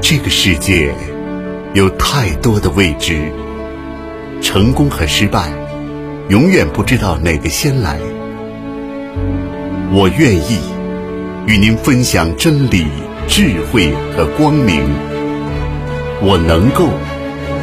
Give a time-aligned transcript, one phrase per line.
[0.00, 0.94] 这个世界
[1.74, 3.30] 有太多的未知，
[4.40, 5.50] 成功和失败，
[6.28, 7.98] 永远不知道哪个先来。
[9.92, 10.58] 我愿意
[11.46, 12.86] 与您分享真理、
[13.26, 14.82] 智慧和光明。
[16.22, 16.88] 我能够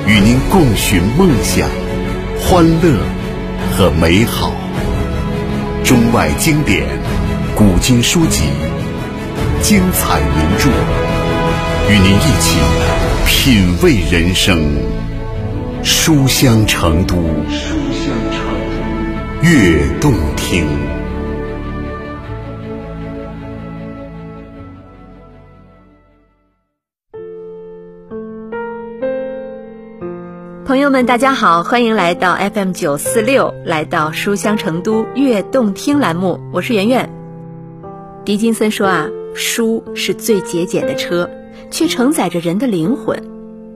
[0.08, 1.68] 与您共寻梦想、
[2.40, 2.98] 欢乐
[3.76, 4.52] 和美好。
[5.84, 6.84] 中外经典、
[7.56, 8.44] 古今书籍、
[9.62, 10.70] 精彩名著，
[11.88, 12.57] 与您一起
[13.28, 14.60] 品味人生。
[15.84, 17.16] 书香成都，
[17.48, 18.42] 书香成
[19.43, 20.66] 都，悦动听。
[30.65, 37.08] 朋友们，大家好，欢迎来到 FM 九四六，来到书香成都悦动听栏目，我是圆圆。
[38.26, 41.30] 狄金森说啊，书是最节俭的车，
[41.75, 43.22] 却承载着人的灵魂。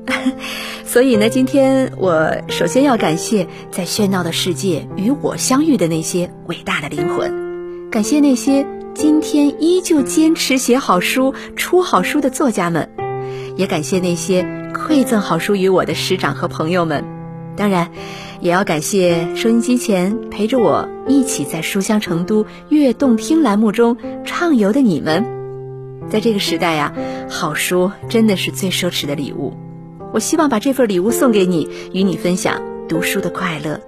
[0.88, 12.90] 所以呢，今天我首先要感谢在喧闹的世界与我相遇的那些伟大的灵魂，感谢那些今天依旧坚持写好书、出好书的作家们，
[13.58, 14.48] 也感谢那些。
[14.72, 17.04] 馈赠好书于我的师长和朋友们，
[17.58, 17.92] 当然，
[18.40, 25.39] 也要感谢收音机前陪着我一起在书香成都悦动听栏目中畅游的你们。
[26.08, 26.94] 在这个时代呀，
[27.30, 29.54] 好书真的是最奢侈的礼物。
[30.14, 33.80] 我希望把这份礼物送给你，与你分享读书的快乐。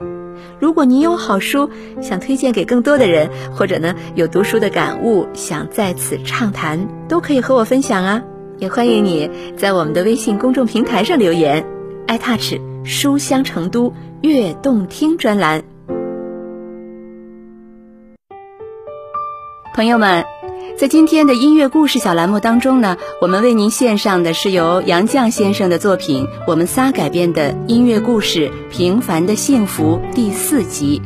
[0.59, 1.70] 如果你有好书
[2.02, 8.22] 想推荐给更多的人，或者呢有读书的感悟想在此畅谈，都可以和我分享啊。
[8.59, 11.66] 也欢迎你在我们的微信公众平台上留言
[12.08, 15.64] ，iTouch 书香成都悦动听专栏。
[19.73, 20.23] 朋友们，
[20.77, 31.02] 在今天的音乐故事小栏目当中呢，我们为您献上的是由杨绛先生的作品《我们仨》改编的音乐故事《平凡的幸福》第四集。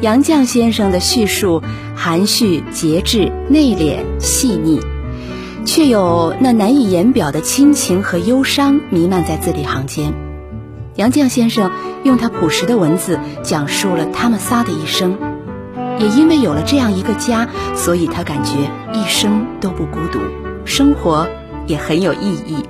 [0.00, 1.62] 杨绛先生的叙述
[1.94, 4.80] 含蓄、节制、内敛、细腻。
[5.66, 10.12] 却有那难以言表的亲情和忧伤弥漫在字里行间。
[10.96, 11.72] 杨绛先生
[12.02, 15.16] 用他朴实的文字讲述了他们仨的一生，
[16.04, 20.20] 也因为有了这样一个家，所以他感觉一生都不孤独，
[20.66, 21.26] 生活
[21.66, 22.62] 也很有意义。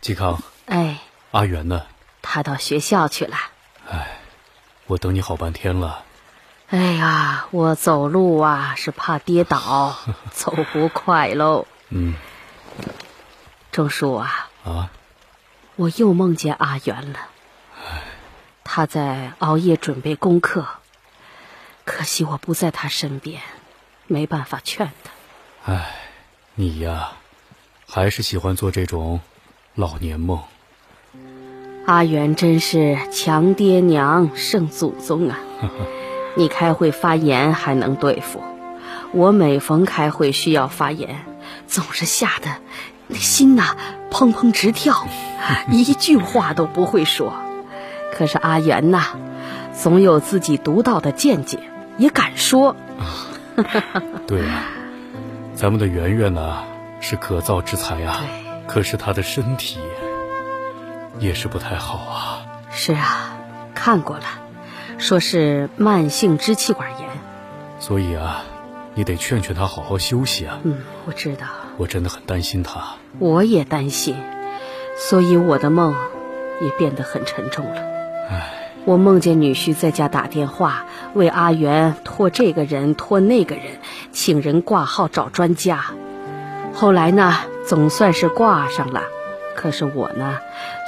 [0.00, 0.98] 嵇康，哎，
[1.32, 1.82] 阿元呢？
[2.22, 3.36] 他到学校去了。
[3.90, 4.20] 哎，
[4.86, 6.02] 我等你好半天了。
[6.68, 9.98] 哎呀，我走路啊是怕跌倒，
[10.32, 11.66] 走不快喽。
[11.90, 12.14] 嗯。
[13.72, 14.48] 钟叔啊。
[14.64, 14.92] 啊。
[15.74, 17.18] 我又梦见阿元了。
[17.84, 18.02] 哎。
[18.62, 20.66] 他在熬夜准备功课，
[21.84, 23.42] 可惜我不在他身边，
[24.06, 25.72] 没办法劝他。
[25.72, 25.90] 唉，
[26.54, 27.12] 你呀，
[27.88, 29.20] 还是喜欢做这种
[29.74, 30.42] 老年梦。
[31.86, 35.38] 阿元真是强爹娘胜祖宗啊！
[36.36, 38.42] 你开会发言还能对付，
[39.12, 41.26] 我每逢开会需要发言，
[41.66, 42.60] 总是吓得
[43.01, 43.76] 那心呐
[44.10, 45.06] 砰砰直跳，
[45.70, 47.32] 一句话都不会说。
[48.12, 49.16] 可是阿元呐，
[49.72, 51.58] 总有自己独到的见解，
[51.98, 52.76] 也敢说。
[54.26, 54.64] 对啊，
[55.54, 56.58] 咱们的圆圆呢
[57.00, 58.20] 是可造之才啊，
[58.66, 59.78] 可是她的身体。
[61.18, 62.42] 也是不太好啊。
[62.70, 63.36] 是啊，
[63.74, 64.24] 看过了，
[64.98, 67.08] 说是慢性支气管炎。
[67.78, 68.42] 所以啊，
[68.94, 70.58] 你得劝劝他好好休息啊。
[70.64, 71.46] 嗯，我知道。
[71.76, 72.96] 我真的很担心他。
[73.18, 74.16] 我也担心，
[74.98, 75.94] 所以我的梦
[76.60, 77.82] 也变得很沉重了。
[78.30, 78.58] 唉。
[78.84, 83.78] 我梦见女婿在家打电话，为阿元托这个人托那个人，
[84.10, 85.84] 请人挂号找专家。
[86.74, 89.02] 后来呢，总算是挂上了。
[89.54, 90.38] 可是我呢，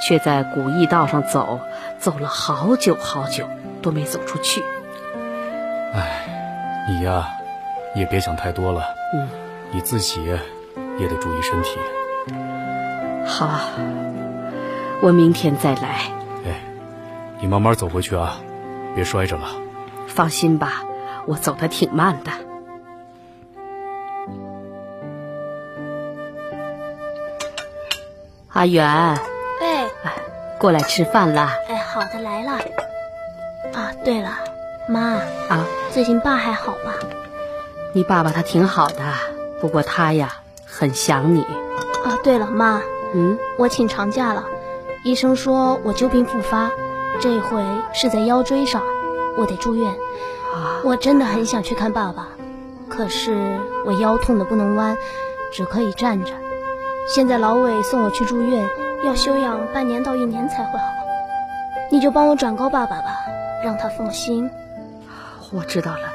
[0.05, 1.61] 却在古驿道上走，
[1.97, 3.47] 走了好久好久，
[3.81, 4.61] 都没走出去。
[5.93, 6.27] 唉，
[6.89, 7.29] 你呀，
[7.95, 8.83] 也别想太多了。
[9.13, 9.27] 嗯，
[9.71, 10.23] 你自己
[10.99, 11.79] 也得注意身体。
[13.25, 13.59] 好，
[15.01, 16.11] 我明天再来。
[16.45, 16.61] 哎，
[17.39, 18.39] 你慢慢走回去啊，
[18.93, 19.47] 别摔着了。
[20.07, 20.83] 放心吧，
[21.25, 22.31] 我走的挺慢的。
[28.49, 29.19] 阿元，哎，
[30.57, 31.49] 过来吃饭了。
[31.67, 32.51] 哎，好的，来了。
[33.73, 34.29] 啊，对了，
[34.87, 35.01] 妈
[35.49, 36.93] 啊，最近爸还好吧？
[37.95, 39.01] 你爸爸他挺好的，
[39.61, 41.43] 不过他呀很想你。
[42.03, 42.81] 啊，对了，妈，
[43.13, 44.43] 嗯，我请长假了，
[45.05, 46.71] 医生说我旧病复发，
[47.21, 47.63] 这回
[47.93, 48.83] 是在腰椎上，
[49.37, 49.89] 我得住院。
[50.53, 52.27] 啊，我真的很想去看爸爸，
[52.89, 54.97] 可是我腰痛的不能弯，
[55.53, 56.33] 只可以站着。
[57.07, 58.67] 现在老伟送我去住院，
[59.05, 60.85] 要休养半年到一年才会好。
[61.89, 63.15] 你就帮我转告爸爸吧，
[63.63, 64.51] 让他放心。
[65.53, 66.09] 我知道了，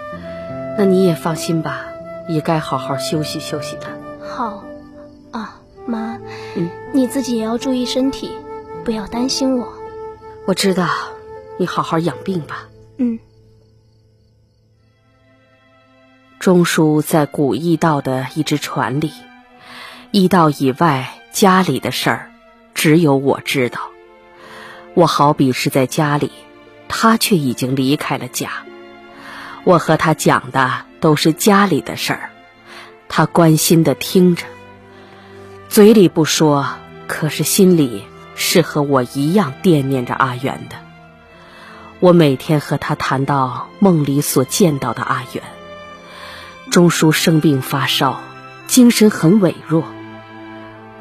[0.79, 1.87] 那你也放心吧，
[2.29, 3.87] 也该好好休息休息的。
[4.21, 4.65] 好，
[5.31, 6.19] 啊，妈，
[6.57, 8.31] 嗯，你自己也要注意身体，
[8.85, 9.73] 不要担心我。
[10.47, 10.89] 我知道，
[11.59, 12.69] 你好好养病吧。
[12.97, 13.19] 嗯。
[16.39, 19.13] 钟叔在古驿道的一只船里，
[20.11, 22.31] 驿道以外家里的事儿，
[22.75, 23.91] 只有我知道。
[24.95, 26.33] 我好比是在家里，
[26.89, 28.65] 他却已经离开了家。
[29.65, 32.31] 我和他讲的都是家里的事儿，
[33.09, 34.47] 他关心的听着，
[35.69, 36.67] 嘴里不说，
[37.07, 38.05] 可是心里
[38.35, 40.77] 是和我一样惦念着阿元的。
[41.99, 45.45] 我每天和他谈到梦里所见到的阿元。
[46.71, 48.21] 钟叔生病发烧，
[48.67, 49.85] 精神很萎弱，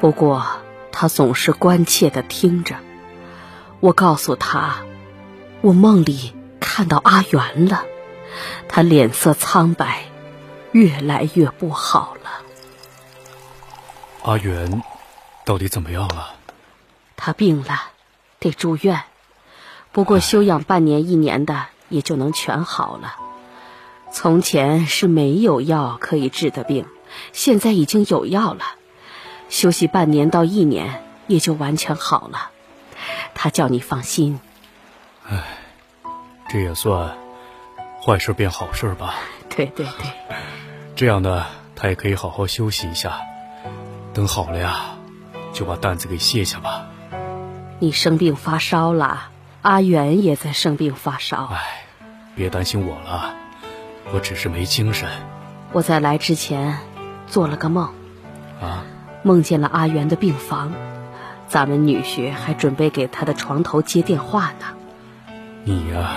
[0.00, 0.44] 不过
[0.92, 2.76] 他总是关切的听着。
[3.78, 4.78] 我告诉他，
[5.62, 7.84] 我梦里看到阿元了，
[8.68, 10.04] 他脸色苍白，
[10.72, 12.30] 越来越不好了。
[14.22, 14.82] 阿元
[15.44, 16.34] 到底怎么样了？
[17.16, 17.90] 他病了，
[18.38, 19.02] 得住院，
[19.92, 23.16] 不过休养半年一年的也就能全好了。
[24.12, 26.86] 从前是没有药可以治的病，
[27.32, 28.64] 现在已经有药了，
[29.48, 32.50] 休息半年到一年也就完全好了。
[33.34, 34.40] 他叫你放心。
[35.28, 35.44] 唉，
[36.48, 37.16] 这也算
[38.04, 39.14] 坏事变好事吧？
[39.48, 40.36] 对对对，
[40.96, 41.44] 这样呢，
[41.76, 43.20] 他也可以好好休息一下。
[44.14, 44.96] 等好了呀，
[45.52, 46.86] 就把担子给卸下吧。
[47.78, 49.28] 你生病发烧了，
[49.62, 51.46] 阿元也在生病发烧。
[51.52, 51.84] 哎，
[52.34, 53.34] 别担心我了，
[54.12, 55.08] 我只是没精神。
[55.72, 56.78] 我在来之前
[57.26, 57.92] 做了个梦，
[58.60, 58.82] 啊，
[59.22, 60.72] 梦见了阿元的病房，
[61.48, 64.66] 咱们女婿还准备给他的床头接电话呢。
[65.64, 66.16] 你呀，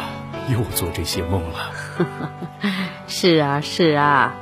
[0.49, 1.71] 又做这些梦了。
[3.07, 4.35] 是啊是啊，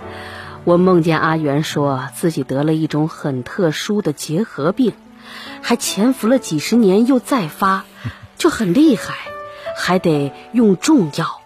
[0.64, 4.94] 我梦见阿元说自己得了一种很特殊的结核病，
[5.62, 7.86] 还潜伏了几十年又再发，
[8.38, 9.16] 就很厉害，
[9.78, 11.42] 还得用重药。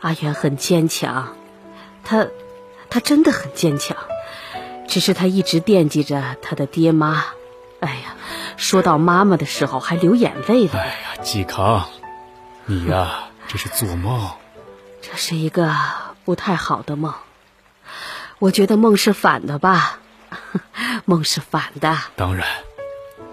[0.00, 1.36] 阿元很坚强，
[2.04, 2.26] 他
[2.88, 3.96] 他真的很坚强，
[4.88, 7.24] 只是他一直惦记着他的爹妈。
[7.80, 8.14] 哎呀，
[8.56, 10.72] 说到妈妈的时候还流眼泪了。
[10.74, 11.88] 哎呀，季康，
[12.66, 14.30] 你呀，这是做梦。
[15.02, 15.74] 这是一个
[16.24, 17.14] 不太好的梦，
[18.38, 19.98] 我觉得梦是反的吧，
[21.04, 21.98] 梦是反的。
[22.14, 22.46] 当然，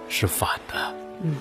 [0.09, 0.95] 是反的。
[1.21, 1.35] 嗯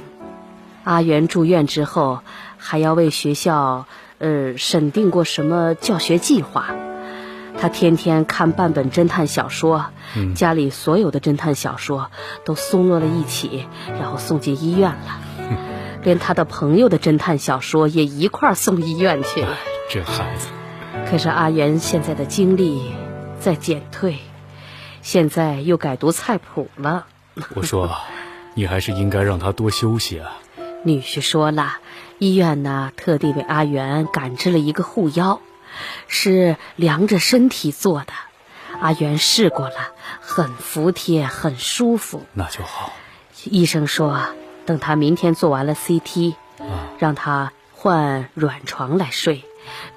[0.85, 2.21] 阿元住院之后，
[2.59, 3.87] 还要为学校
[4.19, 6.75] 呃审定过什么教学计划。
[7.59, 12.11] 他天天看半本侦探小说，嗯家里所有的侦探小说
[12.45, 13.67] 都松落了一起，
[13.99, 15.21] 然后送进医院了，
[16.07, 19.59] 连他的朋友的侦探小说也一块儿送医院去了。
[19.91, 20.47] 这孩子，
[21.11, 22.93] 可是阿元现在的精力
[23.41, 24.19] 在减退，
[25.03, 27.07] 现在又改读菜谱了。
[27.57, 27.91] 我说，
[28.55, 30.39] 你还是应该让他多休息啊。
[30.85, 31.79] 女婿说了，
[32.21, 35.41] 医院呢特地为阿元赶制了一个护腰，
[36.07, 38.13] 是量着身体做的。
[38.81, 39.75] 阿元试过了，
[40.21, 42.23] 很服帖，很舒服。
[42.33, 42.93] 那就好。
[43.43, 44.21] 医生说，
[44.67, 49.45] 等他明天做完了 CT，啊让他换软床来睡，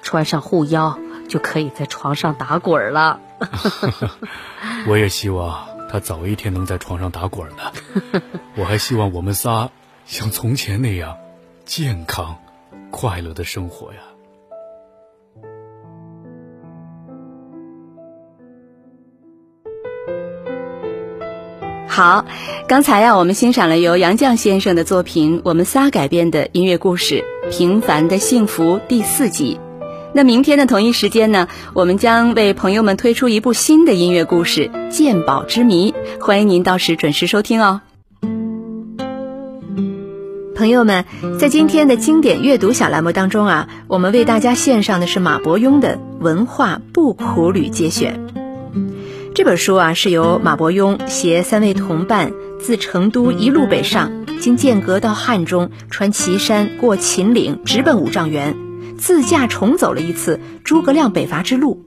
[0.02, 0.98] 穿上护腰
[1.28, 3.20] 就可以在床上打滚了。
[4.86, 8.22] 我也希望他早一天能在床上打滚呢。
[8.56, 9.70] 我还希望我们仨
[10.06, 11.16] 像从前那样
[11.64, 12.36] 健康、
[12.90, 14.00] 快乐的生活呀。
[21.92, 22.24] 好，
[22.68, 29.58] 刚才呀、我们欣赏了由杨绛先生的作品《我们仨》改编的音乐故事《平凡的幸福》第四集。
[30.14, 35.92] 那明天的同一时间呢，我们将为朋友们推出一部新的音乐故事《鉴宝之谜》，
[36.24, 37.80] 欢迎您到时准时收听哦。
[40.54, 41.04] 朋友们，
[41.40, 48.20] 在今天的经典阅读小栏目当中啊，我们为大家献上的是马伯庸的《文化不苦旅节选》。
[49.32, 58.56] 这本书啊，是由马伯庸携三位同伴自成都一路北上，经剑阁到汉中，穿岐山，过秦岭，直奔五丈原，
[58.98, 61.86] 自驾重走了一次诸葛亮北伐之路。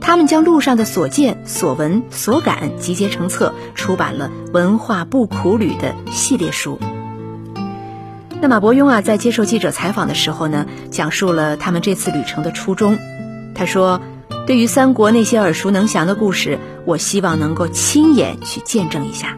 [0.00, 6.78] 他们将路上的所见、所闻、所感集结成册，出版了《文化不苦旅》的系列书。
[8.40, 12.96] 那马伯庸啊，在接受记者采访的时候呢，讲述了他们这次旅程的初衷。
[13.54, 14.00] 他说
[14.48, 19.36] ：“对于三国那些耳熟能详的故事，我希望能够亲眼去见证一下。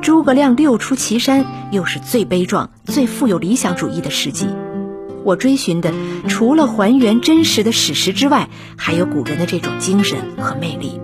[0.00, 4.46] 诸葛亮六出祁山，又是最悲壮、最富有理想主义的事迹。
[5.24, 5.92] 我追寻的，
[6.28, 11.00] 除了还原真实的史实之外，还有古人的这种精神和魅力。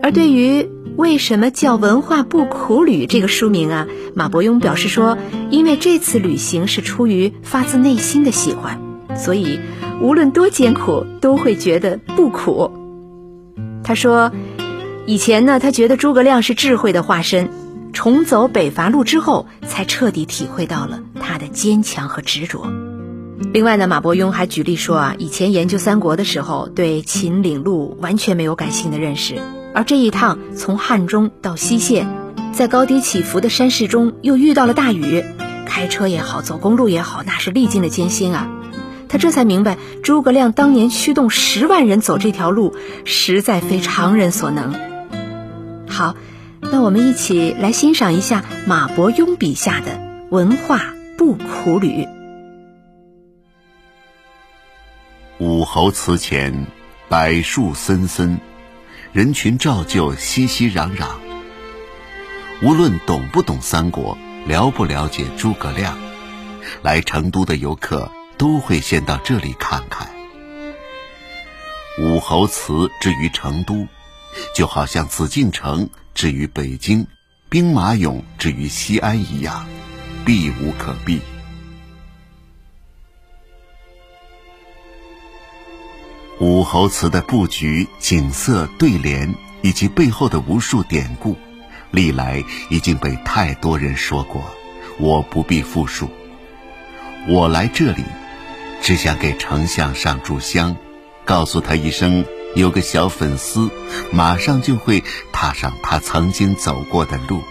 [0.00, 3.86] 而对于……”为什么叫“文化不苦旅”这个书名啊？
[4.14, 5.16] 马伯庸表示说，
[5.48, 8.80] 因为这次旅行是出于发自内心的喜欢，
[9.16, 9.60] 所以
[10.00, 12.70] 无论多艰苦，都会觉得不苦。
[13.82, 14.30] 他说，
[15.06, 17.50] 以前呢，他觉得诸葛亮是智慧的化身，
[17.92, 22.70] 重走北伐路之后，才彻底体会到了他的坚强和执着。
[23.52, 29.36] 另外呢，马伯庸还举例说啊，以前研究三国的时候，对秦岭路完全没有感性的认识。
[29.74, 32.08] 而这一趟从汉中到西线，
[32.52, 35.24] 在高低起伏的山势中又遇到了大雨，
[35.66, 38.48] 开车也好，走公路也好，那是历尽的艰辛啊。
[39.08, 44.74] 他这才明白，诸葛亮当年驱动十万人走这条路，实在非常人所能。
[45.88, 46.14] 好，
[46.60, 50.00] 那我们一起来欣赏一下马伯庸笔下的
[50.30, 52.06] 文化不苦旅。
[55.38, 56.66] 武侯祠前，
[57.08, 58.38] 柏树森森。
[59.12, 61.06] 人群照旧，熙熙攘攘。
[62.62, 65.96] 无论懂不懂三国，了不了解诸葛亮，
[66.82, 70.08] 来成都的游客都会先到这里看看。
[72.00, 73.88] 武侯祠之于成都，
[74.54, 77.06] 就好像紫禁城之于北京，
[77.48, 79.66] 兵马俑之于西安一样，
[80.24, 81.20] 避无可避。
[86.38, 91.36] 武侯祠的布局、景色、对联以及背后的无数典故，
[91.90, 94.44] 历来已经被太多人说过，
[95.00, 96.08] 我不必复述。
[97.26, 98.04] 我来这里，
[98.80, 100.76] 只想给丞相上炷香，
[101.24, 103.70] 告诉他一声，有个小粉丝
[104.10, 107.42] 马上就会踏上他曾经走过的路。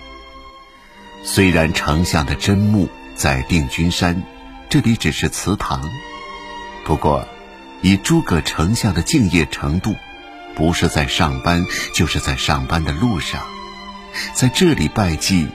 [1.23, 4.23] 虽然丞相的真墓在定军山，
[4.69, 5.81] 这里只是祠堂，
[6.85, 7.27] 不过。
[7.83, 9.93] 以诸葛丞相的敬业程度，
[10.55, 13.45] 不是在上班，就是在上班的路上，
[14.33, 15.47] 在这里拜祭，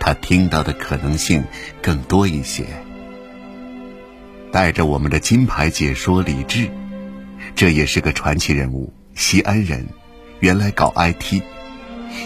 [0.00, 1.44] 他听到的可能性
[1.82, 2.85] 更多一些。
[4.56, 6.70] 带着我们的金牌解说李志，
[7.54, 9.86] 这也是个传奇人物，西安人，
[10.40, 11.42] 原来搞 IT，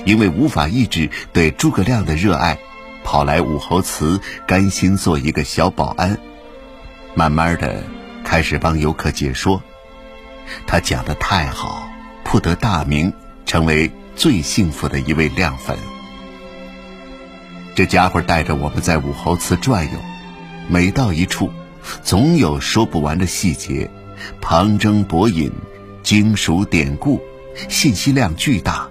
[0.04, 2.56] 因为无法抑制对诸葛亮的热爱，
[3.02, 6.16] 跑来武侯祠，甘心做一个小保安，
[7.16, 7.82] 慢慢的。
[8.22, 9.60] 开始帮游客解说，
[10.68, 11.90] 他讲的太好，
[12.22, 13.12] 不得大名，
[13.44, 15.76] 成为最幸福的一位亮粉。
[17.74, 19.98] 这家伙带着我们在武侯祠转悠，
[20.68, 21.50] 每到一处，
[22.02, 23.90] 总有说不完的细节，
[24.40, 25.50] 旁征博引，
[26.02, 27.20] 精熟典故，
[27.68, 28.88] 信息量巨大，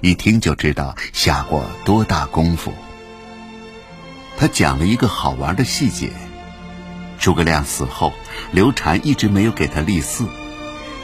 [0.00, 2.72] 一听就知道下过多大功夫。
[4.36, 6.10] 他讲了一个好玩的细节。
[7.18, 8.12] 诸葛亮死后，
[8.50, 10.26] 刘禅一直没有给他立嗣，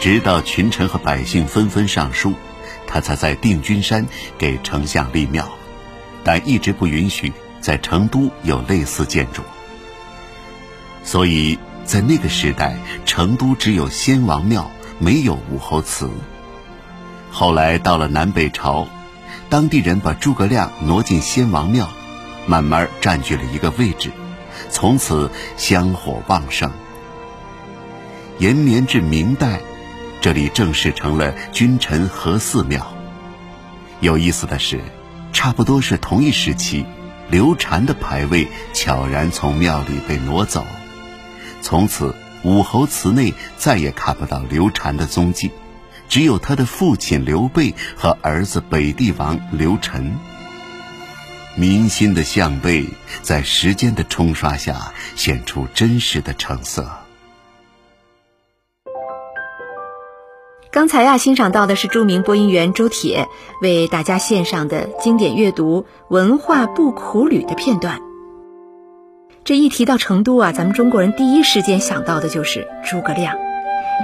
[0.00, 2.34] 直到群臣和百姓纷纷上书，
[2.88, 4.04] 他才在定军山
[4.36, 5.48] 给丞相立庙，
[6.24, 9.42] 但一直不允许在成都有类似建筑。
[11.08, 16.10] 所以在那个时代，成都只有先王庙，没有武侯祠。
[17.30, 18.86] 后来到了南北朝，
[19.48, 21.88] 当地人把诸葛亮挪进先王庙，
[22.46, 24.10] 慢慢占据了一个位置。
[24.68, 26.70] 从此香火旺盛。
[28.36, 29.60] 延绵至明代，
[30.20, 32.86] 这里正式成了君臣合祀庙。
[34.00, 34.82] 有意思的是，
[35.32, 36.84] 差不多是同一时期，
[37.30, 40.66] 刘禅的牌位悄然从庙里被挪走，
[41.60, 45.50] 从此武侯祠内再也看不到刘禅的踪迹，
[46.08, 50.16] 只有他的父亲刘备和儿子北帝王刘晨。
[51.56, 52.86] 民心的向背，
[53.22, 56.88] 在时间的冲刷下显出真实的成色。
[60.70, 63.26] 刚才呀，欣赏到的是著名播音员周铁
[63.60, 68.07] 为大家献上的经典阅读《文化不苦旅》的片段。
[69.48, 73.34] 这一提到成都啊，咱们中国人第一时间想到的就是诸葛亮。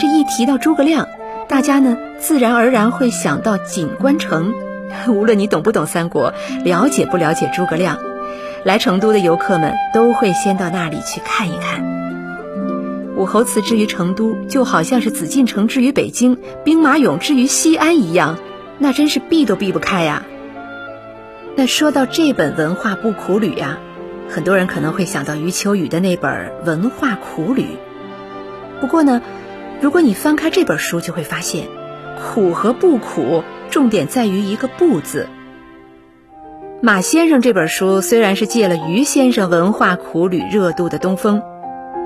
[0.00, 1.06] 这一提到诸葛亮，
[1.48, 4.54] 大家呢自然而然会想到锦官城。
[5.06, 6.32] 无论你懂不懂三国，
[6.64, 7.98] 了解不了解诸葛亮，
[8.64, 11.84] 来成都的游客们都会先到那里去看一看。
[13.14, 18.38] 武侯祠之于成都，就好像是紫禁城之于北京，兵马俑之于西安一样，
[18.78, 20.22] 那真是避都避不开呀。
[21.54, 23.78] 那说到这本文化不苦旅呀，
[24.28, 27.62] 很多人可能会想到余秋雨的那本《文化苦旅》。
[28.80, 29.22] 不过呢，
[29.80, 31.66] 如果你翻开这本书，就会发现，
[32.16, 35.28] 苦和不苦，重点在于一个“不”字。
[36.82, 41.42] 马先生这本书虽然是借了余先生《文化苦旅》热度的东风，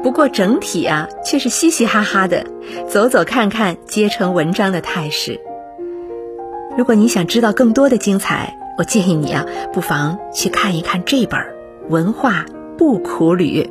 [0.02, 2.46] 不过整体啊却是嘻嘻哈哈的，
[2.86, 5.40] 走走看看皆成文章的态势。
[6.76, 11.40] 如果你想知道更多的精彩，我建议你啊，不妨去看一看这本
[11.88, 12.44] 《文化
[12.76, 13.62] 不苦旅》。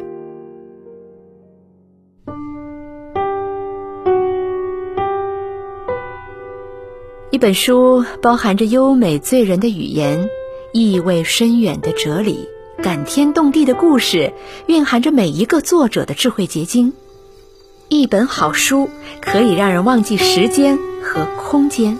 [7.29, 10.31] 一本书包含着优美醉人的语言，
[10.73, 12.49] 意味深远的哲理，
[12.81, 14.33] 感天动地的故事，
[14.65, 16.93] 蕴含着每一个作者的智慧结晶。
[17.87, 18.89] 一本好书
[19.21, 21.99] 可以让人忘记时间和空间。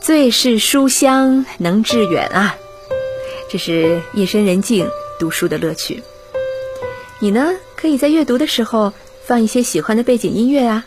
[0.00, 2.54] 最是书香能致远啊！
[3.50, 4.86] 这是夜深人静
[5.18, 6.02] 读书的乐趣。
[7.18, 8.92] 你呢，可以在阅读的时候
[9.24, 10.86] 放一些喜欢的背景音乐啊，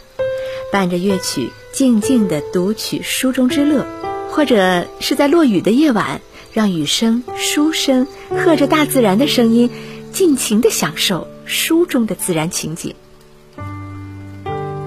[0.72, 3.84] 伴着乐曲静静地读取书中之乐，
[4.30, 6.22] 或者是在落雨的夜晚，
[6.54, 9.70] 让雨声、书声和着大自然的声音，
[10.14, 12.94] 尽情的享受书中的自然情景。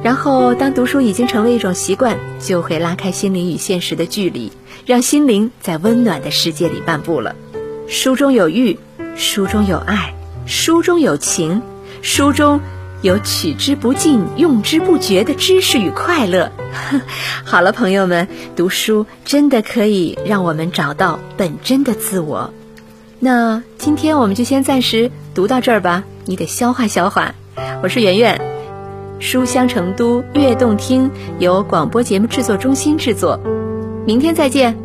[0.04, 4.52] 然后，当读书已经成为一种习惯，就会拉开心灵与现实的距离，
[4.86, 7.34] 让心灵在温暖的世界里漫步了。
[7.86, 8.78] 书中有玉，
[9.16, 10.14] 书中有爱，
[10.46, 11.60] 书中有情，
[12.02, 12.60] 书中
[13.02, 16.50] 有取之不尽、用之不绝的知识与快乐。
[17.44, 18.26] 好了，朋友们，
[18.56, 22.52] 读书真的可以让我们找到本真的自我。
[23.20, 27.34] 那今天我们就先暂时读到这儿吧，你得消化消化。
[27.82, 28.40] 我是圆圆。
[29.20, 33.38] 书香成都悦动听由广播节目制作中心制作，
[34.06, 34.83] 明天再见。